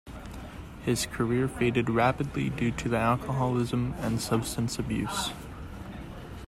[0.81, 5.31] His career faded rapidly due to alcoholism and substance abuse.